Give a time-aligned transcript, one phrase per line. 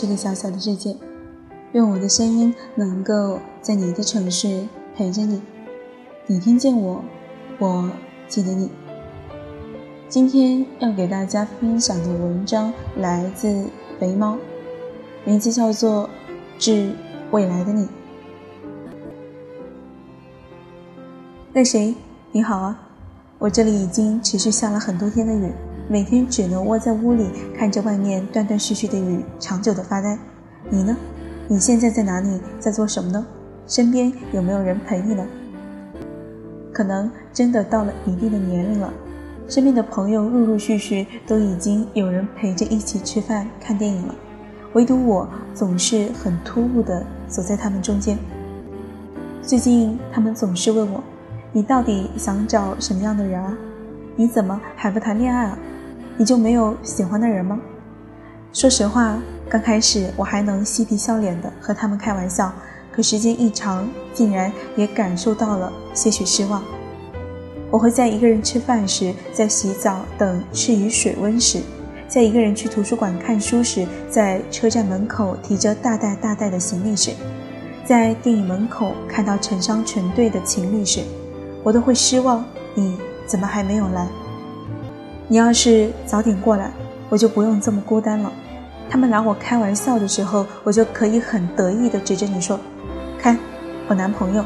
[0.00, 0.94] 这个小小的世界。
[1.72, 4.64] 愿我的声音能够在你的城市
[4.94, 5.42] 陪着你。
[6.28, 7.02] 你听见我，
[7.58, 7.90] 我
[8.28, 8.70] 记得你。
[10.08, 13.66] 今天要给大家分享的文章来自
[13.98, 14.38] 肥猫，
[15.24, 16.04] 名字叫做
[16.60, 16.92] 《致
[17.32, 17.82] 未来的你》。
[21.52, 21.92] 那谁，
[22.30, 22.80] 你好啊！
[23.38, 25.52] 我这里已经持续下了很多天的雨。
[25.90, 30.18] 每天只能窝在屋里，看着外面断断续续的雨，长久的发呆。
[30.68, 30.94] 你呢？
[31.48, 32.38] 你现在在哪里？
[32.58, 33.26] 在做什么呢？
[33.66, 35.26] 身边有没有人陪你呢？
[36.74, 38.92] 可能真的到了一定的年龄了，
[39.48, 44.14] 身边的朋友陆陆续续都已经有人陪着一起吃饭、看电影了，
[44.74, 48.18] 唯独我总是很突兀的走在他们中间。
[49.40, 51.02] 最近他们总是问我
[51.50, 53.56] ：“你到底想找什么样的人啊？
[54.16, 55.58] 你怎么还不谈恋爱啊？”
[56.18, 57.60] 你就没有喜欢的人吗？
[58.52, 59.16] 说实话，
[59.48, 62.52] 刚开始我还能嬉皮笑脸的和他们开玩笑，
[62.90, 66.60] 可时间一长，竟然也感受到了些许失望。
[67.70, 71.60] 我会在一个人吃饭时，在洗澡等适宜水温时，
[72.08, 77.12] 在一个人去图书馆看书时，在车站门口提着大袋大袋的行李时，
[77.84, 81.02] 在电影门口看到成双成对的情侣时，
[81.62, 82.44] 我都会失望。
[82.74, 84.08] 你怎么还没有来？
[85.30, 86.70] 你要是早点过来，
[87.10, 88.32] 我就不用这么孤单了。
[88.88, 92.58] 他们拿我开玩笑的时候，我就可以很得意地指着你说
[93.20, 93.38] ：“看，
[93.88, 94.42] 我男朋友。”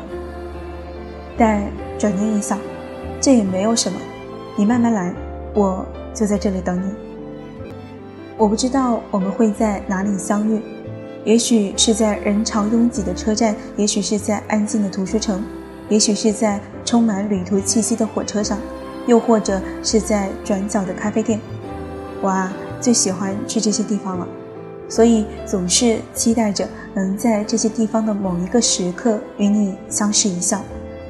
[1.39, 1.63] 但
[1.97, 2.59] 转念一想，
[3.21, 3.97] 这也没有什么。
[4.57, 5.15] 你慢慢来，
[5.55, 6.91] 我就在这里等你。
[8.37, 10.61] 我不知道我们会在哪里相遇，
[11.25, 15.45] 也许是在人潮拥挤的车站，也许是在安静的图书城，
[15.89, 18.59] 也许是在充满旅途气息的火车上。
[19.07, 21.41] 又或者是在转角的咖啡店，
[22.21, 24.27] 我啊最喜欢去这些地方了，
[24.89, 30.61] 所以总是期待着能在这些地方的某一个时刻与你相视一笑，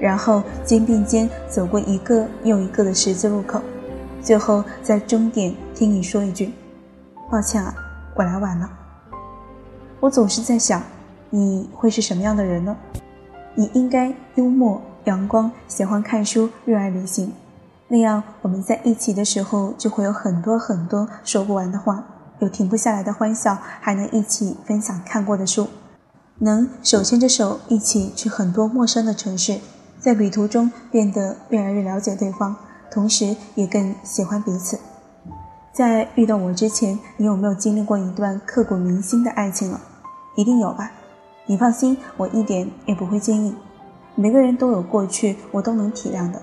[0.00, 3.60] 然后肩并肩走过一个又一个的十字路口，
[4.22, 6.52] 最后在终点听你说一句
[7.30, 7.74] ：“抱歉啊，
[8.14, 8.70] 我来晚了。”
[10.00, 10.82] 我总是在想，
[11.30, 12.76] 你会是什么样的人呢？
[13.54, 17.32] 你应该幽默、阳光，喜欢看书，热爱旅行。
[17.92, 22.02] 那样，我们在一起的时候，就会有很多很多说不完的话，
[22.38, 25.68] 有停不下来的欢笑，还能一起分享看过的书，
[26.38, 29.58] 能手牵着手一起去很多陌生的城市，
[30.00, 32.56] 在旅途中变得越来越了解对方，
[32.90, 34.80] 同时也更喜欢彼此。
[35.74, 39.78] 在遇到我之前，你有没有经历过一段刻骨铭心的爱情了？
[40.36, 40.92] 一定有吧？
[41.44, 43.54] 你放心，我一点也不会介意。
[44.14, 46.40] 每个人都有过去，我都能体谅的。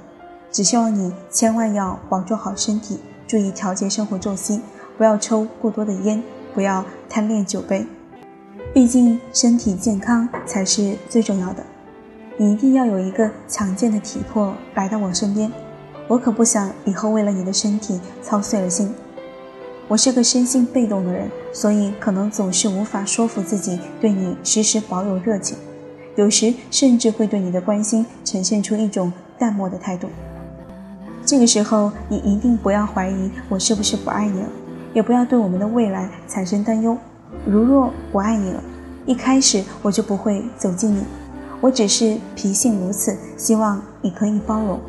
[0.52, 4.62] 只希望你千万要保重好身体，注意调节生活作息，
[4.98, 6.24] 不要抽过多的烟，
[6.54, 7.86] 不要贪恋酒杯。
[8.74, 11.64] 毕竟身体健康才是最重要的。
[12.38, 15.52] 你一定要有一个强健的体魄来到我身边，
[16.08, 18.94] 我可不想以后为了你的身体操碎了心。
[19.88, 25.58] 我是个生性被动的人，所以可能总是无法说服自己对你时时保有热情，
[26.16, 30.08] 有时甚至会对你的关心呈现出一种淡漠的态度。
[31.30, 34.50] 这个时候，你一定不要怀疑我是不是不爱你了，
[34.96, 36.98] 也不要对我们的未来产生担忧。
[37.46, 38.64] 如若不爱你了，
[39.06, 41.04] 一开始我就不会走近你。
[41.62, 44.80] 我只是脾性如此，希望你可以包容。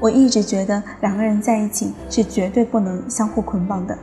[0.00, 3.96] 我一直觉得两个人在一起是绝对不能相互捆绑的，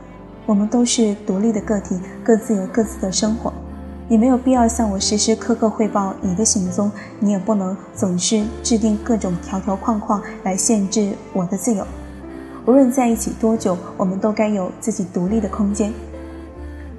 [0.46, 3.52] 我们都是独立的个体，各自有各自的生活。
[4.10, 11.86] 你没有必要向我时时刻刻汇报你的行踪，你也不能总是制定各种条条框框来限制我的自由。
[12.64, 15.92] 无论在一起多久，我们都该有自己独立的空间。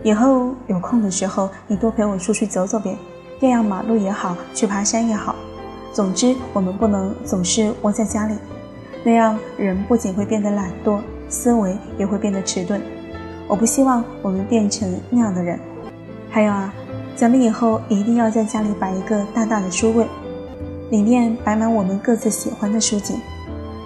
[0.03, 2.95] 以后有空的时候，你多陪我出去走走呗，
[3.39, 5.33] 过样马路也好，去爬山也好。
[5.91, 8.35] 总之，我们不能总是窝在家里，
[9.03, 12.79] 那样人不仅会变得懒惰，思维也会变得迟钝。
[13.47, 15.59] 我不希望我们变成那样的人。
[16.29, 16.71] 还有啊。
[17.19, 20.07] 咱们以后一定要在家里摆一个大大的书柜，
[20.89, 23.15] 里面摆满我们各自喜欢的书籍。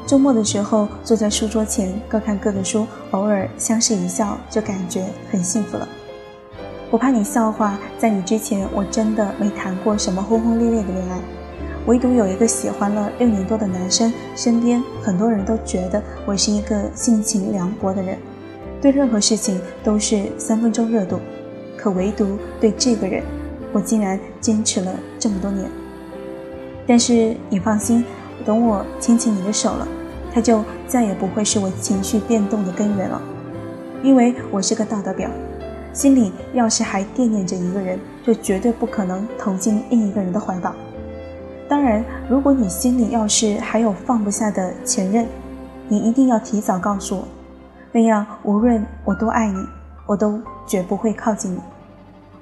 [0.06, 5.90] 周末的时候，坐在书桌前各看各的书，偶尔相视一笑，就感觉很幸福了。
[6.92, 11.20] 我怕你笑话，在你之前，我真的没谈过什么轰轰烈烈的恋爱，
[11.88, 18.16] 唯独有一个喜欢了六年多的男生，身边很多人都觉得我是一个性情凉薄的人，
[18.80, 21.20] 对任何事情都是三分钟热度。
[21.84, 23.22] 可唯独对这个人，
[23.74, 25.70] 我竟然坚持了这么多年。
[26.88, 28.06] 但是你放心，
[28.46, 29.86] 等我牵起你的手了，
[30.34, 33.22] 他就再也不会是我情绪变动的根源了。
[34.02, 35.28] 因为我是个道德婊，
[35.92, 40.74] 心里要是还惦念着一个人，就绝对不可能投进另一个人的怀抱。
[41.68, 45.28] 当然，如果你心里要是还有放不下的前任，
[45.90, 47.28] 你一定要提早告诉我，
[47.92, 49.60] 那样无论我多爱你，
[50.06, 51.60] 我都绝不会靠近你。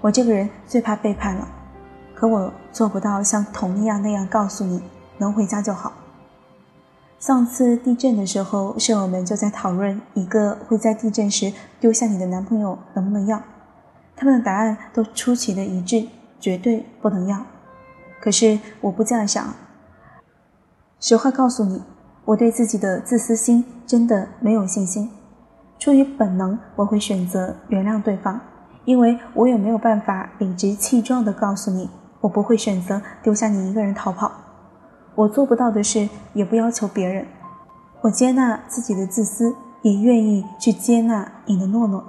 [0.01, 1.47] 我这个人最怕背叛了，
[2.15, 4.81] 可我做不到像童一样那样告诉你，
[5.19, 5.93] 能回家就好。
[7.19, 13.39] 上次地震的时候，舍友们就在讨论一个会在地震时丢下你的男朋友能不能要，
[14.15, 16.07] 他们的答案都出奇的一致，
[16.39, 17.45] 绝对不能要。
[18.19, 19.53] 可是我不这样想，
[20.99, 21.83] 实话告诉你，
[22.25, 25.11] 我对自己的自私心真的没有信心。
[25.77, 28.39] 出于本能，我会选择原谅对方，
[28.85, 31.89] 因为我也没有办法理直气壮地告诉你，
[32.21, 34.31] 我不会选择丢下你一个人逃跑。
[35.15, 37.25] 我做不到的事，也不要求别人。
[38.01, 42.03] 我接纳自己的自私，也愿意去接纳你的懦弱。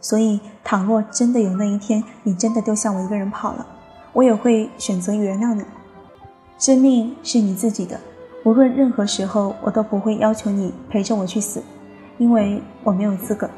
[0.00, 3.66] 所以，倘若真的有那一天，你真的丢下我一个人跑了，
[4.12, 5.64] 我也会选择原谅你。
[6.58, 7.98] 生命是你自己的，
[8.44, 11.62] 无论任何时候，我都不会要求你陪着我去死，
[12.18, 13.48] 因为我没有资格。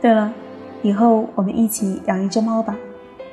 [0.00, 0.32] 对了，
[0.84, 2.76] 以后我们一起养一只猫吧。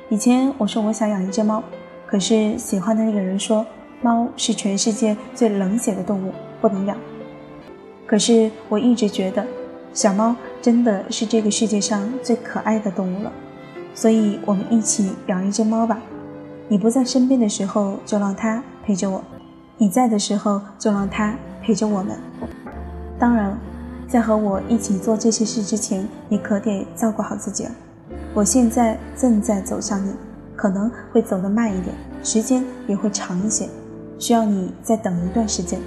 [0.08, 1.62] 以前我说我想养一只猫，
[2.04, 3.64] 可是喜欢的那个人说。
[4.04, 6.96] 猫是全世界最冷血的动物，不能养。
[8.04, 9.46] 可是我一直觉得，
[9.94, 13.30] 小猫真的是这个世界上最可爱的动物了。
[13.94, 16.00] 所以，我们一起养一只猫吧。
[16.66, 19.20] 你不在身边的时候，就让它陪着我；
[19.78, 22.18] 你在的时候，就让它陪着我们。
[23.20, 23.56] 当然，
[24.12, 27.70] 在和我一起做这些事之前，你可得照顾好自己了。
[28.34, 30.12] 我现在正在走向你，
[30.54, 33.66] 可能会走得慢一点，时间也会长一些。
[34.18, 35.80] 需要你再等一段时间，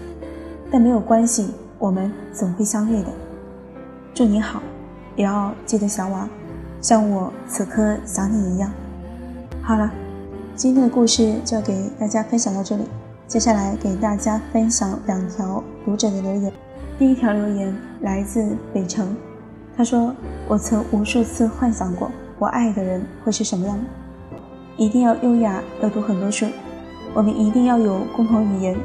[0.72, 3.10] 但没有关系，我们总会相遇的。
[4.12, 4.60] 祝你好，
[5.16, 6.27] 也要记得想我，
[6.81, 8.72] 像我此刻想你一样。
[9.62, 9.92] 好了，
[10.56, 12.86] 今天的故事就给大家分享到这里。
[13.27, 16.51] 接下来给大家分享两条读者的留言。
[16.98, 19.14] 第一条留言来自北城，
[19.76, 20.16] 他说
[20.48, 22.10] ：“我曾无数次幻想过，
[22.40, 23.78] 我爱的人会是什么样，
[24.78, 26.46] 一定要优雅，要读很多书。”
[27.14, 28.78] 我们一定要有共同语言，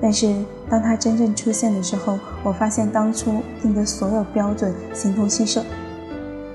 [0.00, 0.34] 但是
[0.70, 5.62] 当他真正出现的时候，我发现当初定的所有标准形同虚设。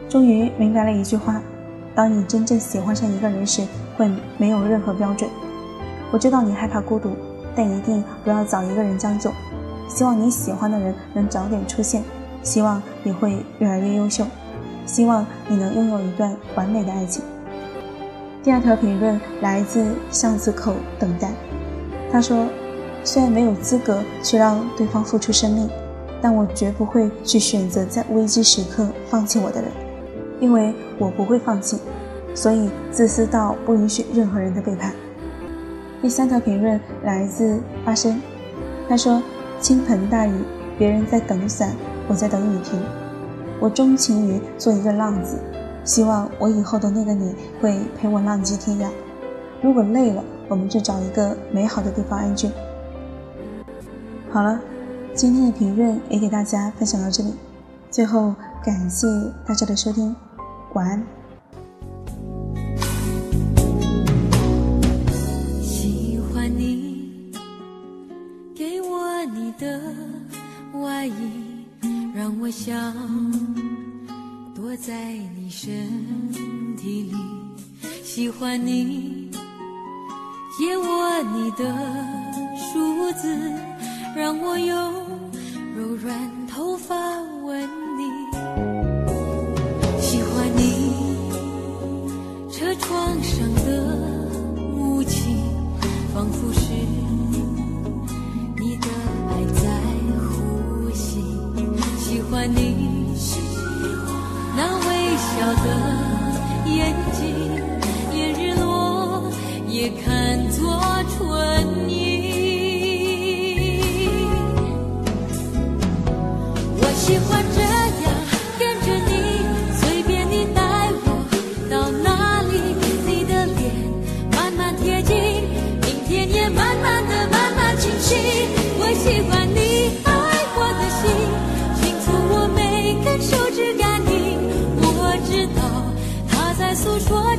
[0.10, 1.40] 终于明白了一句话：
[1.94, 3.62] 当你真正喜欢上一个人时，
[3.96, 4.10] 会
[4.40, 5.30] 没有任何标准。
[6.12, 7.12] 我知道你害怕孤独，
[7.56, 9.32] 但一定不要找一个人将就。
[9.88, 12.04] 希望你喜欢的人能早点出现，
[12.44, 14.26] 希望你会越来越优秀，
[14.86, 17.24] 希望你能拥有一段完美的爱情。
[18.44, 21.32] 第二条评论来自巷子口等待，
[22.12, 22.48] 他说
[23.04, 25.70] ：“虽然没有资格去让对方付出生命，
[26.22, 29.72] 但我绝不会去选择在危机时刻放弃我的人，
[30.40, 31.80] 因为我不会放弃，
[32.36, 34.94] 所以自私到不允许任何人的背叛。”
[36.02, 38.22] 第三条评论来自花生，
[38.88, 39.24] 他说
[39.60, 40.34] ：“倾盆大雨，
[40.78, 41.76] 别人在等伞，
[42.08, 42.80] 我在等雨停，
[43.60, 45.38] 我钟情于做一个浪子。”
[45.86, 48.90] 希望我以后的那个你会陪我浪迹天涯。
[49.62, 52.50] 如果累了，我们就找一个美好的地方安居。
[54.32, 54.60] 好了，
[55.14, 57.36] 今天的评论也给大家分享到这里。
[57.92, 58.34] 最后，
[58.64, 59.08] 感谢
[59.46, 60.16] 大家的收听，
[60.74, 61.15] 晚安。
[72.66, 72.92] 想。
[74.56, 75.70] 躲在你身
[76.76, 77.16] 体里，
[78.04, 79.30] 喜欢你，
[80.58, 81.64] 借我你的
[82.58, 83.38] 梳子，
[84.16, 84.94] 让我用
[85.76, 86.96] 柔软头发
[87.44, 87.70] 吻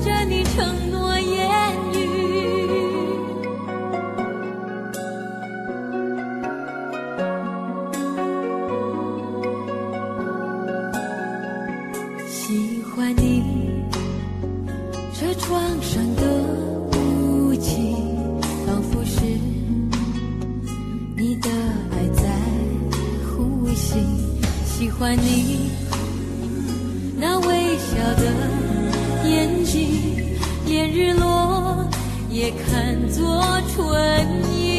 [0.06, 1.98] 着你承诺言语
[12.28, 13.82] 喜欢你
[15.12, 16.22] 车窗上的
[16.92, 17.96] 雾气
[18.64, 19.22] 仿佛是
[21.16, 21.50] 你的
[21.90, 22.22] 爱在
[23.26, 24.26] 呼吸。
[24.78, 25.70] 喜欢你
[27.18, 28.75] 那微笑的
[30.64, 31.84] 连日落
[32.30, 34.75] 也看作春意。